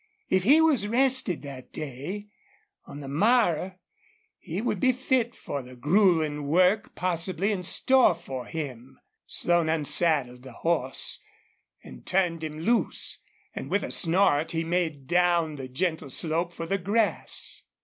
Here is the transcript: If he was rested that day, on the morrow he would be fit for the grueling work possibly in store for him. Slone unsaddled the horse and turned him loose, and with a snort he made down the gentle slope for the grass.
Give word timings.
If 0.29 0.45
he 0.45 0.61
was 0.61 0.87
rested 0.87 1.43
that 1.43 1.71
day, 1.71 2.25
on 2.87 3.01
the 3.01 3.07
morrow 3.07 3.75
he 4.39 4.59
would 4.59 4.79
be 4.79 4.93
fit 4.93 5.35
for 5.35 5.61
the 5.61 5.75
grueling 5.75 6.47
work 6.47 6.95
possibly 6.95 7.51
in 7.51 7.63
store 7.63 8.15
for 8.15 8.47
him. 8.47 8.99
Slone 9.27 9.69
unsaddled 9.69 10.41
the 10.41 10.53
horse 10.53 11.19
and 11.83 12.03
turned 12.03 12.43
him 12.43 12.61
loose, 12.61 13.19
and 13.53 13.69
with 13.69 13.83
a 13.83 13.91
snort 13.91 14.53
he 14.53 14.63
made 14.63 15.05
down 15.05 15.53
the 15.57 15.67
gentle 15.67 16.09
slope 16.09 16.51
for 16.51 16.65
the 16.65 16.79
grass. 16.79 17.63